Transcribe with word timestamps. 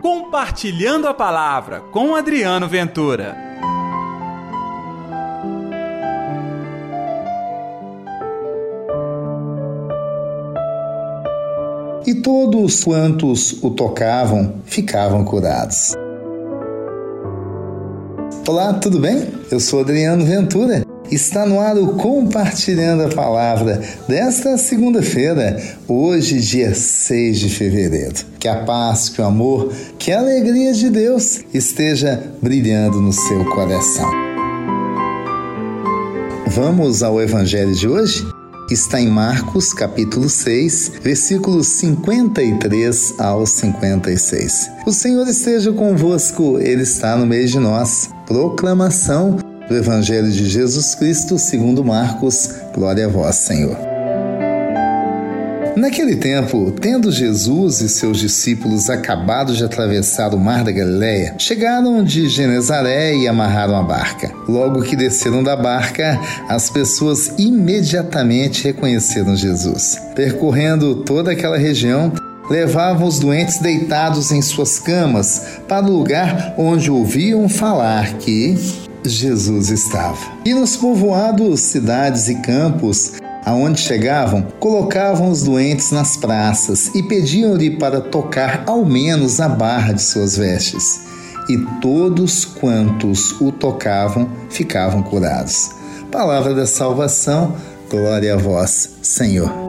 Compartilhando 0.00 1.08
a 1.08 1.14
Palavra 1.14 1.80
com 1.90 2.14
Adriano 2.14 2.68
Ventura. 2.68 3.36
E 12.06 12.14
todos 12.22 12.84
quantos 12.84 13.62
o 13.62 13.70
tocavam 13.70 14.62
ficavam 14.64 15.24
curados. 15.24 15.94
Olá, 18.46 18.72
tudo 18.74 18.98
bem? 18.98 19.32
Eu 19.50 19.60
sou 19.60 19.80
Adriano 19.80 20.24
Ventura 20.24 20.87
Está 21.10 21.46
no 21.46 21.58
ar 21.58 21.78
o 21.78 21.94
Compartilhando 21.94 23.04
a 23.04 23.08
Palavra 23.08 23.80
desta 24.06 24.58
segunda-feira, 24.58 25.58
hoje, 25.88 26.38
dia 26.38 26.74
6 26.74 27.40
de 27.40 27.48
fevereiro. 27.48 28.14
Que 28.38 28.46
a 28.46 28.64
paz, 28.64 29.08
que 29.08 29.22
o 29.22 29.24
amor, 29.24 29.72
que 29.98 30.12
a 30.12 30.18
alegria 30.18 30.74
de 30.74 30.90
Deus 30.90 31.40
esteja 31.54 32.22
brilhando 32.42 33.00
no 33.00 33.12
seu 33.12 33.42
coração. 33.46 34.10
Vamos 36.48 37.02
ao 37.02 37.22
Evangelho 37.22 37.74
de 37.74 37.88
hoje? 37.88 38.22
Está 38.70 39.00
em 39.00 39.08
Marcos, 39.08 39.72
capítulo 39.72 40.28
6, 40.28 40.92
versículos 41.02 41.68
53 41.68 43.14
ao 43.18 43.46
56. 43.46 44.70
O 44.86 44.92
Senhor 44.92 45.26
esteja 45.26 45.72
convosco, 45.72 46.58
Ele 46.58 46.82
está 46.82 47.16
no 47.16 47.24
meio 47.24 47.48
de 47.48 47.58
nós. 47.58 48.10
Proclamação 48.26 49.38
do 49.68 49.76
Evangelho 49.76 50.30
de 50.30 50.48
Jesus 50.48 50.94
Cristo 50.94 51.38
segundo 51.38 51.84
Marcos. 51.84 52.54
Glória 52.74 53.06
a 53.06 53.08
vós, 53.08 53.36
Senhor. 53.36 53.76
Naquele 55.76 56.16
tempo, 56.16 56.72
tendo 56.72 57.12
Jesus 57.12 57.80
e 57.80 57.88
seus 57.88 58.18
discípulos 58.18 58.90
acabado 58.90 59.54
de 59.54 59.62
atravessar 59.62 60.34
o 60.34 60.38
mar 60.38 60.64
da 60.64 60.72
Galileia, 60.72 61.36
chegaram 61.38 62.02
de 62.02 62.28
Genezaré 62.28 63.14
e 63.14 63.28
amarraram 63.28 63.76
a 63.76 63.82
barca. 63.82 64.32
Logo 64.48 64.82
que 64.82 64.96
desceram 64.96 65.40
da 65.40 65.54
barca, 65.54 66.18
as 66.48 66.68
pessoas 66.68 67.34
imediatamente 67.38 68.64
reconheceram 68.64 69.36
Jesus. 69.36 70.00
Percorrendo 70.16 70.96
toda 71.04 71.30
aquela 71.30 71.58
região, 71.58 72.12
levavam 72.50 73.06
os 73.06 73.20
doentes 73.20 73.58
deitados 73.58 74.32
em 74.32 74.42
suas 74.42 74.80
camas 74.80 75.60
para 75.68 75.86
o 75.86 75.92
lugar 75.92 76.54
onde 76.58 76.90
ouviam 76.90 77.48
falar 77.48 78.14
que 78.14 78.87
Jesus 79.08 79.70
estava. 79.70 80.18
E 80.44 80.54
nos 80.54 80.76
povoados, 80.76 81.60
cidades 81.60 82.28
e 82.28 82.36
campos, 82.36 83.12
aonde 83.44 83.80
chegavam, 83.80 84.42
colocavam 84.58 85.30
os 85.30 85.42
doentes 85.42 85.90
nas 85.90 86.16
praças 86.16 86.94
e 86.94 87.02
pediam-lhe 87.02 87.78
para 87.78 88.00
tocar 88.00 88.64
ao 88.66 88.84
menos 88.84 89.40
a 89.40 89.48
barra 89.48 89.92
de 89.92 90.02
suas 90.02 90.36
vestes. 90.36 91.00
E 91.48 91.56
todos 91.80 92.44
quantos 92.44 93.40
o 93.40 93.50
tocavam 93.50 94.28
ficavam 94.50 95.02
curados. 95.02 95.70
Palavra 96.12 96.54
da 96.54 96.66
salvação, 96.66 97.54
glória 97.90 98.34
a 98.34 98.36
vós, 98.36 98.90
Senhor. 99.02 99.67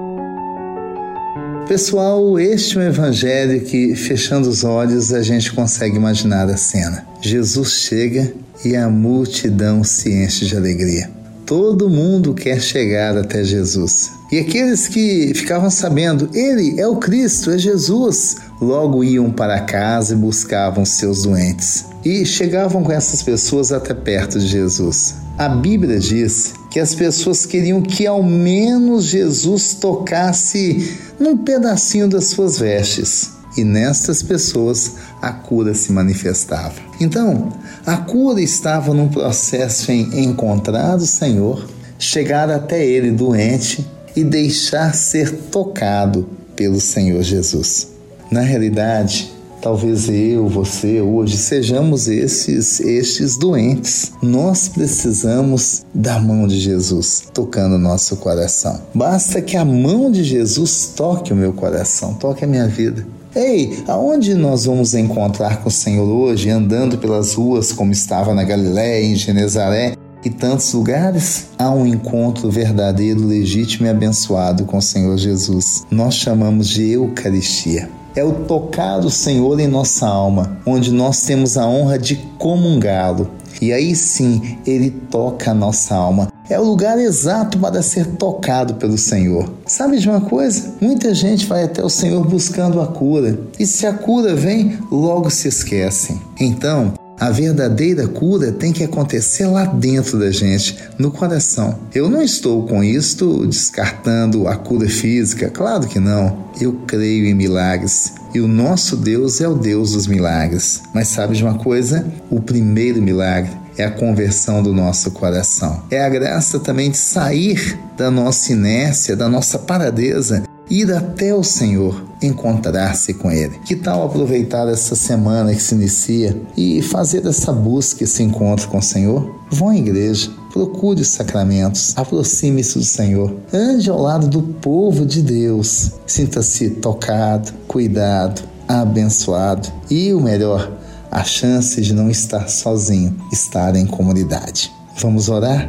Pessoal, 1.70 2.40
este 2.40 2.80
é 2.80 2.82
um 2.82 2.84
evangelho 2.84 3.62
que, 3.62 3.96
fechando 3.96 4.50
os 4.50 4.64
olhos, 4.64 5.14
a 5.14 5.22
gente 5.22 5.54
consegue 5.54 5.98
imaginar 5.98 6.50
a 6.50 6.58
cena. 6.58 7.06
Jesus 7.22 7.74
chega 7.74 8.34
e 8.66 8.76
a 8.76 8.90
multidão 8.90 9.84
se 9.84 10.12
enche 10.12 10.48
de 10.48 10.58
alegria. 10.58 11.12
Todo 11.46 11.88
mundo 11.88 12.34
quer 12.34 12.60
chegar 12.60 13.16
até 13.16 13.44
Jesus. 13.44 14.10
E 14.32 14.40
aqueles 14.40 14.88
que 14.88 15.32
ficavam 15.36 15.70
sabendo, 15.70 16.32
ele 16.34 16.82
é 16.82 16.88
o 16.88 16.96
Cristo, 16.96 17.52
é 17.52 17.60
Jesus, 17.60 18.38
logo 18.60 19.04
iam 19.04 19.30
para 19.30 19.62
casa 19.62 20.16
e 20.16 20.18
buscavam 20.18 20.84
seus 20.84 21.22
doentes. 21.22 21.86
E 22.04 22.26
chegavam 22.26 22.84
com 22.84 22.92
essas 22.92 23.22
pessoas 23.22 23.72
até 23.72 23.94
perto 23.94 24.40
de 24.40 24.48
Jesus. 24.48 25.14
A 25.38 25.48
Bíblia 25.48 26.00
diz 26.00 26.56
que 26.70 26.80
as 26.80 26.94
pessoas 26.94 27.46
queriam 27.46 27.82
que 27.82 28.06
ao 28.06 28.22
menos 28.22 29.06
Jesus 29.06 29.74
tocasse 29.74 30.98
num 31.20 31.38
pedacinho 31.38 32.08
das 32.08 32.26
suas 32.28 32.60
vestes. 32.60 33.32
E 33.58 33.64
nestas 33.64 34.22
pessoas 34.22 34.94
a 35.22 35.32
cura 35.32 35.74
se 35.74 35.92
manifestava. 35.92 36.76
Então, 37.02 37.52
a 37.86 37.98
cura 37.98 38.42
estava 38.42 38.94
num 38.94 39.10
processo 39.10 39.92
em 39.92 40.24
encontrar 40.24 40.98
o 40.98 41.06
Senhor, 41.06 41.68
chegar 41.98 42.50
até 42.50 42.86
ele 42.86 43.12
doente 43.12 43.86
e 44.16 44.24
deixar 44.24 44.94
ser 44.94 45.32
tocado 45.50 46.30
pelo 46.56 46.80
Senhor 46.80 47.24
Jesus. 47.24 47.88
Na 48.32 48.42
realidade, 48.42 49.32
Talvez 49.62 50.08
eu, 50.08 50.48
você, 50.48 51.02
hoje 51.02 51.38
sejamos 51.38 52.08
esses, 52.08 52.80
estes 52.80 53.38
doentes. 53.38 54.14
Nós 54.22 54.70
precisamos 54.70 55.86
da 55.94 56.18
mão 56.18 56.48
de 56.48 56.58
Jesus 56.58 57.24
tocando 57.34 57.78
nosso 57.78 58.16
coração. 58.18 58.80
Basta 58.94 59.42
que 59.42 59.58
a 59.58 59.66
mão 59.66 60.10
de 60.10 60.24
Jesus 60.24 60.94
toque 60.96 61.34
o 61.34 61.36
meu 61.36 61.52
coração, 61.52 62.14
toque 62.14 62.46
a 62.46 62.48
minha 62.48 62.68
vida. 62.68 63.06
Ei, 63.36 63.84
aonde 63.88 64.34
nós 64.34 64.66
vamos 64.66 64.94
encontrar 64.94 65.62
com 65.62 65.68
o 65.68 65.72
Senhor 65.72 66.08
hoje, 66.08 66.50
andando 66.50 66.98
pelas 66.98 67.34
ruas 67.34 67.72
como 67.72 67.92
estava 67.92 68.34
na 68.34 68.44
Galiléia, 68.44 69.06
em 69.06 69.16
Genezaré 69.16 69.96
e 70.24 70.30
tantos 70.30 70.74
lugares? 70.74 71.48
Há 71.58 71.70
um 71.70 71.86
encontro 71.86 72.50
verdadeiro, 72.50 73.28
legítimo 73.28 73.86
e 73.86 73.90
abençoado 73.90 74.64
com 74.64 74.78
o 74.78 74.82
Senhor 74.82 75.18
Jesus. 75.18 75.86
Nós 75.92 76.16
chamamos 76.16 76.70
de 76.70 76.92
Eucaristia 76.92 77.99
é 78.16 78.24
o 78.24 78.46
tocar 78.46 79.00
do 79.00 79.10
Senhor 79.10 79.60
em 79.60 79.68
nossa 79.68 80.08
alma, 80.08 80.60
onde 80.66 80.92
nós 80.92 81.22
temos 81.22 81.58
a 81.58 81.68
honra 81.68 81.98
de 81.98 82.16
comungá-lo. 82.38 83.30
E 83.62 83.74
aí 83.74 83.96
sim, 83.96 84.58
ele 84.66 84.90
toca 84.90 85.52
a 85.52 85.54
nossa 85.54 85.96
alma. 85.96 86.32
É 86.50 86.60
o 86.60 86.64
lugar 86.64 86.98
exato 86.98 87.60
para 87.60 87.82
ser 87.84 88.06
tocado 88.16 88.76
pelo 88.76 88.98
Senhor. 88.98 89.52
Sabe 89.68 90.00
de 90.00 90.10
uma 90.10 90.22
coisa? 90.22 90.74
Muita 90.82 91.14
gente 91.14 91.46
vai 91.46 91.64
até 91.64 91.84
o 91.84 91.90
Senhor 91.90 92.26
buscando 92.26 92.82
a 92.82 92.88
cura. 92.88 93.40
E 93.60 93.68
se 93.68 93.86
a 93.86 93.94
cura 93.94 94.36
vem, 94.36 94.80
logo 94.92 95.30
se 95.30 95.48
esquecem. 95.48 96.20
Então, 96.40 96.94
a 97.20 97.30
verdadeira 97.30 98.08
cura 98.08 98.52
tem 98.52 98.72
que 98.72 98.84
acontecer 98.84 99.46
lá 99.46 99.66
dentro 99.66 100.18
da 100.18 100.32
gente, 100.32 100.78
no 100.98 101.12
coração. 101.12 101.80
Eu 101.94 102.10
não 102.10 102.22
estou 102.22 102.66
com 102.66 102.84
isto 102.84 103.46
descartando 103.46 104.48
a 104.48 104.56
cura 104.56 104.88
física, 104.88 105.50
claro 105.50 105.88
que 105.88 106.00
não. 106.00 106.50
Eu 106.60 106.74
creio 106.88 107.26
em 107.26 107.34
milagres 107.34 108.14
e 108.34 108.40
o 108.40 108.48
nosso 108.48 108.96
Deus 108.96 109.42
é 109.42 109.48
o 109.48 109.56
Deus 109.56 109.92
dos 109.92 110.08
milagres. 110.08 110.82
Mas 110.94 111.10
sabe 111.10 111.36
de 111.36 111.44
uma 111.44 111.56
coisa? 111.56 112.06
O 112.30 112.40
primeiro 112.40 113.02
milagre 113.02 113.52
é 113.78 113.86
a 113.86 113.92
conversão 113.92 114.62
do 114.62 114.74
nosso 114.74 115.12
coração. 115.12 115.84
É 115.90 116.04
a 116.04 116.10
graça 116.10 116.60
também 116.60 116.92
de 116.92 116.98
sair 116.98 117.78
da 117.98 118.12
nossa 118.12 118.52
inércia, 118.52 119.16
da 119.16 119.30
nossa 119.30 119.58
paradeza 119.58 120.44
ir 120.70 120.94
até 120.94 121.34
o 121.34 121.44
Senhor, 121.44 122.04
encontrar-se 122.22 123.14
com 123.14 123.32
Ele. 123.32 123.58
Que 123.66 123.76
tal 123.76 124.06
aproveitar 124.06 124.68
essa 124.68 124.96
semana 124.96 125.54
que 125.54 125.62
se 125.62 125.76
inicia 125.76 126.40
e 126.56 126.82
fazer 126.82 127.26
essa 127.26 127.52
busca, 127.52 128.04
esse 128.04 128.22
encontro 128.22 128.68
com 128.68 128.78
o 128.78 128.84
Senhor? 128.84 129.36
Vão 129.52 129.70
à 129.70 129.78
igreja, 129.78 130.30
procure 130.52 131.02
os 131.02 131.08
sacramentos, 131.08 131.94
aproxime-se 131.98 132.78
do 132.78 132.86
Senhor, 132.86 133.36
ande 133.52 133.90
ao 133.90 134.02
lado 134.02 134.28
do 134.28 134.42
povo 134.42 135.06
de 135.06 135.22
Deus, 135.22 135.92
sinta-se 136.06 136.70
tocado, 136.70 137.52
cuidado, 137.68 138.42
abençoado 138.68 139.68
e 139.90 140.14
o 140.14 140.22
melhor, 140.22 140.72
a 141.12 141.24
chance 141.24 141.82
de 141.82 141.94
não 141.94 142.10
estar 142.10 142.48
sozinho, 142.48 143.16
estar 143.32 143.76
em 143.76 143.88
comunidade. 143.88 144.72
Vamos 145.02 145.30
orar? 145.30 145.68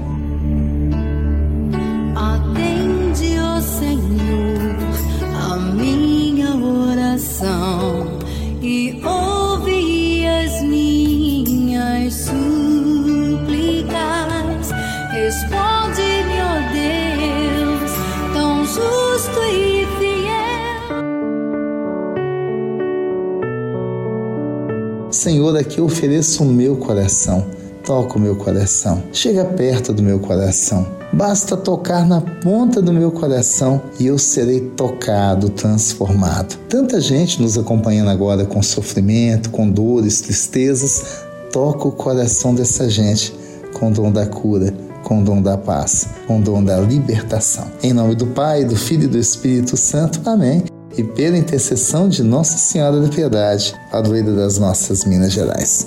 Senhor, 25.10 25.56
aqui 25.56 25.80
ofereço 25.80 26.42
o 26.42 26.46
meu 26.46 26.76
coração. 26.76 27.46
Toca 27.84 28.18
o 28.18 28.20
meu 28.20 28.34
coração. 28.34 29.04
Chega 29.12 29.44
perto 29.44 29.92
do 29.92 30.02
meu 30.02 30.18
coração. 30.18 30.86
Basta 31.12 31.56
tocar 31.56 32.06
na 32.06 32.20
ponta 32.20 32.82
do 32.82 32.92
meu 32.92 33.12
coração 33.12 33.82
e 34.00 34.06
eu 34.06 34.18
serei 34.18 34.60
tocado, 34.60 35.50
transformado. 35.50 36.58
Tanta 36.68 37.00
gente 37.00 37.40
nos 37.40 37.56
acompanhando 37.56 38.10
agora 38.10 38.44
com 38.44 38.60
sofrimento, 38.62 39.50
com 39.50 39.70
dores, 39.70 40.20
tristezas. 40.20 41.29
Toca 41.52 41.88
o 41.88 41.92
coração 41.92 42.54
dessa 42.54 42.88
gente 42.88 43.34
com 43.74 43.88
o 43.88 43.92
dom 43.92 44.12
da 44.12 44.26
cura, 44.26 44.72
com 45.04 45.20
o 45.20 45.24
dom 45.24 45.42
da 45.42 45.56
paz, 45.56 46.06
com 46.26 46.38
o 46.38 46.42
dom 46.42 46.62
da 46.62 46.78
libertação. 46.78 47.66
Em 47.82 47.92
nome 47.92 48.14
do 48.14 48.26
Pai, 48.28 48.64
do 48.64 48.76
Filho 48.76 49.04
e 49.04 49.08
do 49.08 49.18
Espírito 49.18 49.76
Santo. 49.76 50.20
Amém 50.28 50.64
e 50.96 51.04
pela 51.04 51.38
intercessão 51.38 52.08
de 52.08 52.22
Nossa 52.22 52.58
Senhora 52.58 53.00
da 53.00 53.08
Piedade, 53.08 53.74
padroeira 53.90 54.32
das 54.32 54.58
nossas 54.58 55.04
Minas 55.04 55.32
Gerais. 55.32 55.86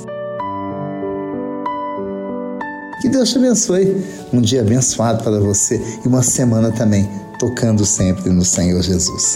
Que 3.01 3.09
Deus 3.09 3.29
te 3.29 3.37
abençoe. 3.37 4.03
Um 4.31 4.41
dia 4.41 4.61
abençoado 4.61 5.23
para 5.23 5.39
você 5.39 5.81
e 6.03 6.07
uma 6.07 6.23
semana 6.23 6.71
também, 6.71 7.09
tocando 7.37 7.85
sempre 7.85 8.29
no 8.29 8.45
Senhor 8.45 8.81
Jesus. 8.81 9.35